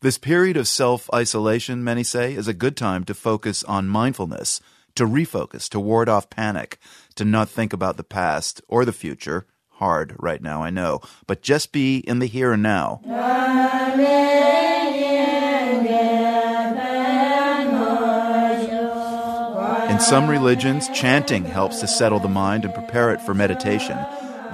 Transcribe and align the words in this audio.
This 0.00 0.16
period 0.16 0.56
of 0.56 0.68
self 0.68 1.10
isolation, 1.12 1.82
many 1.82 2.04
say, 2.04 2.32
is 2.32 2.46
a 2.46 2.54
good 2.54 2.76
time 2.76 3.02
to 3.06 3.14
focus 3.14 3.64
on 3.64 3.88
mindfulness, 3.88 4.60
to 4.94 5.04
refocus, 5.04 5.68
to 5.70 5.80
ward 5.80 6.08
off 6.08 6.30
panic, 6.30 6.78
to 7.16 7.24
not 7.24 7.48
think 7.48 7.72
about 7.72 7.96
the 7.96 8.04
past 8.04 8.62
or 8.68 8.84
the 8.84 8.92
future. 8.92 9.44
Hard 9.70 10.14
right 10.20 10.40
now, 10.40 10.62
I 10.62 10.70
know, 10.70 11.00
but 11.26 11.42
just 11.42 11.72
be 11.72 11.98
in 11.98 12.20
the 12.20 12.26
here 12.26 12.52
and 12.52 12.62
now. 12.62 13.00
In 19.90 19.98
some 19.98 20.30
religions, 20.30 20.88
chanting 20.90 21.44
helps 21.44 21.80
to 21.80 21.88
settle 21.88 22.20
the 22.20 22.28
mind 22.28 22.64
and 22.64 22.72
prepare 22.72 23.10
it 23.12 23.20
for 23.20 23.34
meditation. 23.34 23.98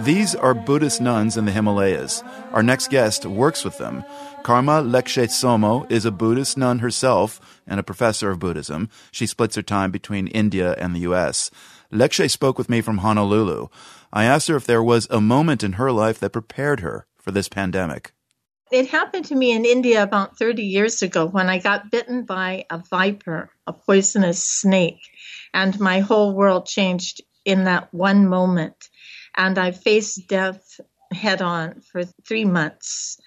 These 0.00 0.34
are 0.34 0.54
Buddhist 0.54 1.00
nuns 1.00 1.36
in 1.36 1.44
the 1.44 1.52
Himalayas. 1.52 2.24
Our 2.52 2.62
next 2.62 2.90
guest 2.90 3.24
works 3.24 3.64
with 3.64 3.78
them. 3.78 4.04
Karma 4.42 4.82
Lekshe 4.82 5.24
Tsomo 5.24 5.90
is 5.90 6.04
a 6.04 6.10
Buddhist 6.10 6.58
nun 6.58 6.80
herself 6.80 7.40
and 7.66 7.78
a 7.78 7.84
professor 7.84 8.30
of 8.30 8.40
Buddhism. 8.40 8.90
She 9.12 9.26
splits 9.26 9.56
her 9.56 9.62
time 9.62 9.90
between 9.92 10.26
India 10.26 10.74
and 10.78 10.94
the 10.94 11.00
U.S. 11.00 11.50
Lekshe 11.92 12.28
spoke 12.28 12.58
with 12.58 12.68
me 12.68 12.80
from 12.80 12.98
Honolulu. 12.98 13.68
I 14.12 14.24
asked 14.24 14.48
her 14.48 14.56
if 14.56 14.66
there 14.66 14.82
was 14.82 15.06
a 15.10 15.20
moment 15.20 15.62
in 15.62 15.74
her 15.74 15.92
life 15.92 16.18
that 16.20 16.30
prepared 16.30 16.80
her 16.80 17.06
for 17.16 17.30
this 17.30 17.48
pandemic. 17.48 18.12
It 18.72 18.88
happened 18.88 19.26
to 19.26 19.36
me 19.36 19.52
in 19.52 19.64
India 19.64 20.02
about 20.02 20.38
30 20.38 20.64
years 20.64 21.02
ago 21.02 21.26
when 21.26 21.48
I 21.48 21.58
got 21.58 21.90
bitten 21.90 22.24
by 22.24 22.66
a 22.68 22.78
viper, 22.78 23.50
a 23.66 23.72
poisonous 23.72 24.42
snake, 24.42 25.00
and 25.52 25.78
my 25.78 26.00
whole 26.00 26.34
world 26.34 26.66
changed 26.66 27.22
in 27.44 27.64
that 27.64 27.94
one 27.94 28.26
moment. 28.26 28.88
And 29.36 29.58
I 29.58 29.72
faced 29.72 30.28
death 30.28 30.80
head 31.12 31.42
on 31.42 31.80
for 31.80 32.04
three 32.26 32.44
months, 32.44 33.18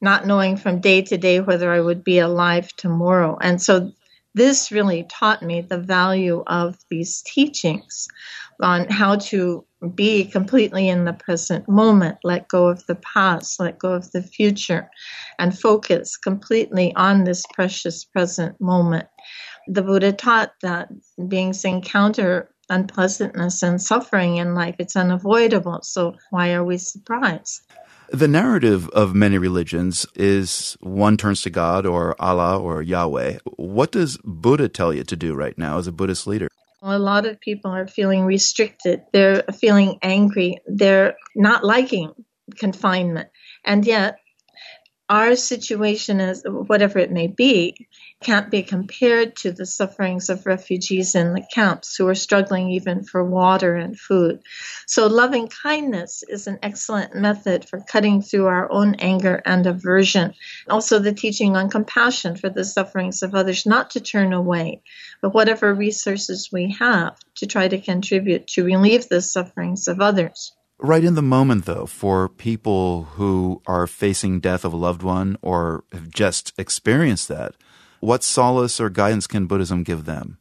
not 0.00 0.26
knowing 0.26 0.56
from 0.56 0.80
day 0.80 1.02
to 1.02 1.16
day 1.16 1.40
whether 1.40 1.72
I 1.72 1.80
would 1.80 2.04
be 2.04 2.18
alive 2.18 2.74
tomorrow. 2.76 3.38
And 3.40 3.60
so 3.60 3.92
this 4.34 4.72
really 4.72 5.04
taught 5.08 5.42
me 5.42 5.60
the 5.60 5.78
value 5.78 6.42
of 6.46 6.76
these 6.90 7.22
teachings 7.22 8.08
on 8.60 8.88
how 8.88 9.16
to 9.16 9.64
be 9.94 10.24
completely 10.24 10.88
in 10.88 11.04
the 11.04 11.12
present 11.12 11.68
moment, 11.68 12.18
let 12.24 12.48
go 12.48 12.68
of 12.68 12.84
the 12.86 12.96
past, 12.96 13.60
let 13.60 13.78
go 13.78 13.92
of 13.92 14.10
the 14.12 14.22
future, 14.22 14.90
and 15.38 15.58
focus 15.58 16.16
completely 16.16 16.94
on 16.96 17.24
this 17.24 17.44
precious 17.52 18.04
present 18.04 18.60
moment. 18.60 19.06
The 19.68 19.82
Buddha 19.82 20.12
taught 20.12 20.52
that 20.62 20.88
beings 21.28 21.64
encounter 21.64 22.53
unpleasantness 22.68 23.62
and 23.62 23.80
suffering 23.80 24.36
in 24.36 24.54
life. 24.54 24.76
It's 24.78 24.96
unavoidable. 24.96 25.80
So 25.82 26.16
why 26.30 26.52
are 26.52 26.64
we 26.64 26.78
surprised? 26.78 27.62
The 28.10 28.28
narrative 28.28 28.88
of 28.90 29.14
many 29.14 29.38
religions 29.38 30.06
is 30.14 30.76
one 30.80 31.16
turns 31.16 31.42
to 31.42 31.50
God 31.50 31.86
or 31.86 32.14
Allah 32.20 32.58
or 32.60 32.82
Yahweh. 32.82 33.38
What 33.56 33.92
does 33.92 34.18
Buddha 34.22 34.68
tell 34.68 34.92
you 34.92 35.04
to 35.04 35.16
do 35.16 35.34
right 35.34 35.56
now 35.56 35.78
as 35.78 35.86
a 35.86 35.92
Buddhist 35.92 36.26
leader? 36.26 36.48
A 36.82 36.98
lot 36.98 37.24
of 37.24 37.40
people 37.40 37.70
are 37.70 37.86
feeling 37.86 38.24
restricted. 38.24 39.02
They're 39.12 39.42
feeling 39.58 39.98
angry. 40.02 40.58
They're 40.66 41.16
not 41.34 41.64
liking 41.64 42.12
confinement. 42.58 43.30
And 43.64 43.86
yet, 43.86 44.18
our 45.08 45.36
situation 45.36 46.18
is 46.18 46.44
whatever 46.46 46.98
it 46.98 47.12
may 47.12 47.26
be 47.26 47.86
can't 48.22 48.50
be 48.50 48.62
compared 48.62 49.36
to 49.36 49.52
the 49.52 49.66
sufferings 49.66 50.30
of 50.30 50.46
refugees 50.46 51.14
in 51.14 51.34
the 51.34 51.46
camps 51.52 51.94
who 51.94 52.08
are 52.08 52.14
struggling 52.14 52.70
even 52.70 53.04
for 53.04 53.22
water 53.22 53.74
and 53.74 54.00
food. 54.00 54.40
So, 54.86 55.06
loving 55.06 55.48
kindness 55.48 56.24
is 56.26 56.46
an 56.46 56.58
excellent 56.62 57.14
method 57.14 57.68
for 57.68 57.80
cutting 57.80 58.22
through 58.22 58.46
our 58.46 58.72
own 58.72 58.94
anger 58.94 59.42
and 59.44 59.66
aversion. 59.66 60.32
Also, 60.70 60.98
the 60.98 61.12
teaching 61.12 61.54
on 61.54 61.68
compassion 61.68 62.36
for 62.36 62.48
the 62.48 62.64
sufferings 62.64 63.22
of 63.22 63.34
others, 63.34 63.66
not 63.66 63.90
to 63.90 64.00
turn 64.00 64.32
away, 64.32 64.80
but 65.20 65.34
whatever 65.34 65.74
resources 65.74 66.48
we 66.50 66.74
have 66.78 67.18
to 67.36 67.46
try 67.46 67.68
to 67.68 67.78
contribute 67.78 68.46
to 68.46 68.64
relieve 68.64 69.08
the 69.08 69.20
sufferings 69.20 69.86
of 69.86 70.00
others. 70.00 70.52
Right 70.84 71.02
in 71.02 71.14
the 71.14 71.22
moment, 71.22 71.64
though, 71.64 71.86
for 71.86 72.28
people 72.28 73.04
who 73.14 73.62
are 73.66 73.86
facing 73.86 74.40
death 74.40 74.66
of 74.66 74.74
a 74.74 74.76
loved 74.76 75.02
one 75.02 75.38
or 75.40 75.84
have 75.92 76.10
just 76.10 76.52
experienced 76.58 77.26
that, 77.28 77.54
what 78.00 78.22
solace 78.22 78.78
or 78.78 78.90
guidance 78.90 79.26
can 79.26 79.46
Buddhism 79.46 79.82
give 79.82 80.04
them? 80.04 80.36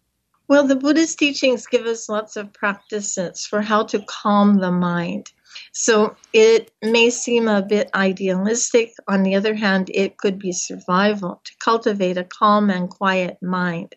Well, 0.50 0.68
the 0.68 0.76
Buddhist 0.76 1.18
teachings 1.18 1.66
give 1.66 1.86
us 1.86 2.10
lots 2.10 2.36
of 2.36 2.52
practices 2.52 3.46
for 3.46 3.62
how 3.62 3.84
to 3.84 4.04
calm 4.06 4.60
the 4.60 4.70
mind. 4.70 5.32
So 5.72 6.18
it 6.34 6.72
may 6.82 7.10
seem 7.10 7.48
a 7.48 7.62
bit 7.62 7.90
idealistic. 7.96 8.92
On 9.08 9.24
the 9.24 9.36
other 9.36 9.56
hand, 9.56 9.90
it 9.94 10.18
could 10.18 10.40
be 10.40 10.52
survival 10.52 11.40
to 11.46 11.52
cultivate 11.60 12.18
a 12.18 12.26
calm 12.26 12.70
and 12.70 12.90
quiet 12.90 13.38
mind. 13.42 13.96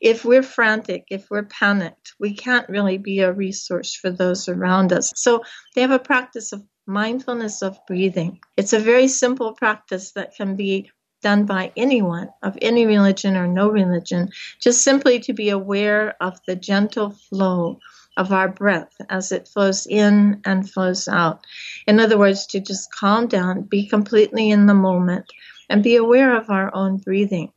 If 0.00 0.24
we're 0.24 0.42
frantic, 0.42 1.06
if 1.10 1.30
we're 1.30 1.44
panicked, 1.44 2.14
we 2.18 2.34
can't 2.34 2.68
really 2.68 2.98
be 2.98 3.20
a 3.20 3.32
resource 3.32 3.94
for 3.94 4.10
those 4.10 4.48
around 4.48 4.92
us. 4.92 5.12
So 5.14 5.42
they 5.74 5.82
have 5.82 5.90
a 5.90 5.98
practice 5.98 6.52
of 6.52 6.64
mindfulness 6.86 7.62
of 7.62 7.78
breathing. 7.86 8.40
It's 8.56 8.72
a 8.72 8.78
very 8.78 9.08
simple 9.08 9.52
practice 9.52 10.12
that 10.12 10.34
can 10.34 10.56
be 10.56 10.90
done 11.22 11.44
by 11.44 11.70
anyone 11.76 12.30
of 12.42 12.56
any 12.62 12.86
religion 12.86 13.36
or 13.36 13.46
no 13.46 13.68
religion, 13.68 14.30
just 14.60 14.82
simply 14.82 15.20
to 15.20 15.34
be 15.34 15.50
aware 15.50 16.16
of 16.20 16.40
the 16.46 16.56
gentle 16.56 17.10
flow 17.10 17.78
of 18.16 18.32
our 18.32 18.48
breath 18.48 18.92
as 19.08 19.32
it 19.32 19.48
flows 19.48 19.86
in 19.86 20.40
and 20.44 20.70
flows 20.70 21.08
out. 21.08 21.46
In 21.86 22.00
other 22.00 22.18
words, 22.18 22.46
to 22.48 22.60
just 22.60 22.92
calm 22.92 23.26
down, 23.26 23.62
be 23.62 23.86
completely 23.86 24.50
in 24.50 24.66
the 24.66 24.74
moment, 24.74 25.26
and 25.68 25.82
be 25.82 25.96
aware 25.96 26.36
of 26.36 26.50
our 26.50 26.74
own 26.74 26.96
breathing. 26.96 27.52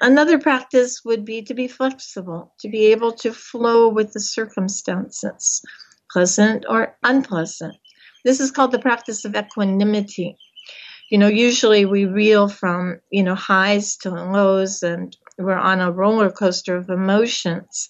Another 0.00 0.38
practice 0.38 1.02
would 1.04 1.24
be 1.24 1.42
to 1.42 1.54
be 1.54 1.68
flexible, 1.68 2.54
to 2.60 2.68
be 2.68 2.86
able 2.86 3.12
to 3.12 3.32
flow 3.32 3.88
with 3.88 4.12
the 4.12 4.20
circumstances, 4.20 5.62
pleasant 6.10 6.64
or 6.68 6.96
unpleasant. 7.02 7.76
This 8.24 8.40
is 8.40 8.50
called 8.50 8.72
the 8.72 8.78
practice 8.78 9.24
of 9.24 9.34
equanimity 9.34 10.36
you 11.10 11.18
know, 11.18 11.28
usually 11.28 11.84
we 11.84 12.06
reel 12.06 12.48
from, 12.48 13.00
you 13.10 13.22
know, 13.22 13.34
highs 13.34 13.96
to 13.98 14.10
lows 14.10 14.82
and 14.82 15.16
we're 15.38 15.54
on 15.54 15.80
a 15.80 15.92
roller 15.92 16.30
coaster 16.30 16.76
of 16.76 16.88
emotions. 16.88 17.88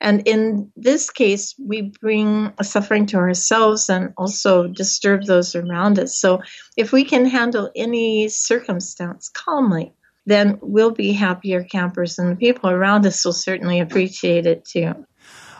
And 0.00 0.26
in 0.26 0.72
this 0.74 1.10
case, 1.10 1.54
we 1.58 1.92
bring 2.00 2.52
suffering 2.62 3.06
to 3.06 3.16
ourselves 3.16 3.88
and 3.88 4.12
also 4.16 4.66
disturb 4.66 5.24
those 5.24 5.54
around 5.54 5.98
us. 5.98 6.18
So 6.18 6.40
if 6.76 6.92
we 6.92 7.04
can 7.04 7.26
handle 7.26 7.70
any 7.76 8.28
circumstance 8.28 9.28
calmly, 9.28 9.92
then 10.26 10.58
we'll 10.62 10.90
be 10.90 11.12
happier 11.12 11.62
campers 11.62 12.18
and 12.18 12.30
the 12.30 12.36
people 12.36 12.70
around 12.70 13.06
us 13.06 13.24
will 13.24 13.32
certainly 13.32 13.80
appreciate 13.80 14.46
it 14.46 14.64
too. 14.64 14.94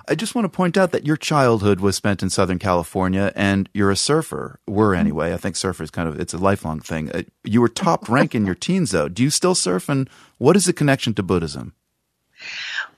I 0.07 0.15
just 0.15 0.35
want 0.35 0.45
to 0.45 0.55
point 0.55 0.77
out 0.77 0.91
that 0.93 1.07
your 1.07 1.17
childhood 1.17 1.81
was 1.81 1.97
spent 1.97 2.23
in 2.23 2.29
Southern 2.29 2.59
California 2.59 3.33
and 3.35 3.71
you're 3.73 3.91
a 3.91 3.97
surfer. 3.97 4.61
Were 4.67 4.91
mm-hmm. 4.91 5.01
anyway. 5.01 5.33
I 5.33 5.39
think 5.39 5.57
surfer 5.57 5.83
is 5.83 5.91
kind 5.91 6.09
of, 6.09 6.21
it's 6.21 6.35
a 6.35 6.39
lifelong 6.39 6.81
thing. 6.81 7.11
Uh, 7.11 7.23
you 7.43 7.61
were 7.61 7.69
top 7.69 8.09
rank 8.09 8.35
in 8.35 8.45
your 8.45 8.55
teens 8.55 8.91
though. 8.91 9.09
Do 9.09 9.23
you 9.23 9.31
still 9.31 9.55
surf 9.55 9.89
and 9.89 10.09
what 10.39 10.57
is 10.57 10.67
the 10.67 10.73
connection 10.73 11.15
to 11.15 11.23
Buddhism? 11.23 11.75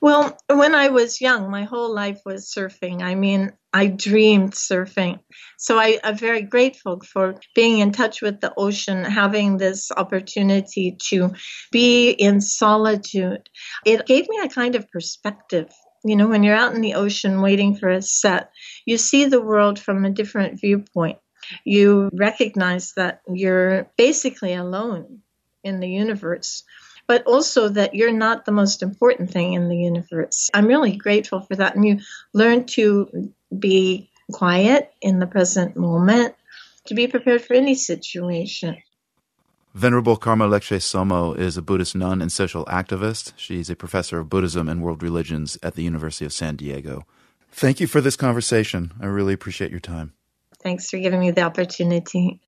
Well, 0.01 0.37
when 0.49 0.75
I 0.75 0.89
was 0.89 1.21
young, 1.21 1.51
my 1.51 1.65
whole 1.65 1.95
life 1.95 2.21
was 2.25 2.53
surfing. 2.55 3.03
I 3.03 3.15
mean, 3.15 3.53
I 3.73 3.87
dreamed 3.89 4.53
surfing. 4.53 5.21
So 5.59 5.79
I, 5.79 5.99
am 6.03 6.17
very 6.17 6.43
grateful 6.43 7.01
for 7.01 7.37
being 7.55 7.79
in 7.79 7.93
touch 7.93 8.23
with 8.23 8.41
the 8.41 8.53
ocean, 8.57 9.05
having 9.05 9.57
this 9.57 9.91
opportunity 9.91 10.97
to 11.09 11.33
be 11.73 12.11
in 12.11 12.41
solitude. 12.41 13.49
It 13.85 14.07
gave 14.07 14.29
me 14.29 14.39
a 14.43 14.49
kind 14.49 14.75
of 14.75 14.91
perspective 14.91 15.69
you 16.07 16.15
know, 16.15 16.29
when 16.29 16.45
you're 16.45 16.55
out 16.55 16.75
in 16.75 16.83
the 16.83 16.95
ocean 16.95 17.43
waiting 17.43 17.77
for 17.77 17.89
a 17.89 18.01
set, 18.01 18.51
you 18.85 18.97
see 18.97 19.25
the 19.25 19.43
world 19.43 19.79
from 19.79 20.05
a 20.05 20.11
different 20.11 20.61
viewpoint. 20.61 21.19
You 21.65 22.11
recognize 22.13 22.93
that 22.97 23.23
you're 23.29 23.91
basically 23.97 24.55
alone 24.55 25.23
in 25.65 25.81
the 25.81 25.89
universe, 25.89 26.63
but 27.07 27.25
also 27.25 27.69
that 27.69 27.95
you're 27.95 28.13
not 28.13 28.45
the 28.45 28.53
most 28.53 28.83
important 28.83 29.31
thing 29.31 29.55
in 29.55 29.69
the 29.69 29.77
universe. 29.77 30.51
I'm 30.53 30.67
really 30.67 30.97
grateful 30.97 31.41
for 31.41 31.57
that. 31.57 31.77
And 31.77 31.87
you 31.87 31.99
learn 32.33 32.67
to 32.67 33.33
be 33.57 34.11
quiet 34.33 34.93
in 35.01 35.19
the 35.19 35.27
present 35.27 35.77
moment, 35.77 36.35
to 36.87 36.95
be 36.95 37.07
prepared 37.07 37.43
for 37.43 37.55
any 37.55 37.75
situation. 37.75 38.77
Venerable 39.75 40.17
Karma 40.17 40.49
Lekshe 40.49 40.79
Tsomo 40.79 41.39
is 41.39 41.57
a 41.57 41.63
Buddhist 41.63 41.95
nun 41.95 42.23
and 42.23 42.33
social 42.33 42.65
activist. 42.65 43.35
She's 43.37 43.69
a 43.69 43.77
professor 43.77 44.19
of 44.19 44.31
Buddhism 44.31 44.69
and 44.69 44.83
world 44.83 45.03
religions 45.03 45.59
at 45.63 45.75
the 45.75 45.83
University 45.83 46.25
of 46.25 46.33
San 46.33 46.57
Diego. 46.57 47.07
Thank 47.53 47.79
you 47.81 47.87
for 47.87 48.01
this 48.01 48.17
conversation. 48.17 48.95
I 49.01 49.07
really 49.07 49.35
appreciate 49.35 49.71
your 49.71 49.81
time. 49.81 50.15
Thanks 50.63 50.89
for 50.89 50.99
giving 50.99 51.21
me 51.21 51.31
the 51.31 51.43
opportunity. 51.43 52.41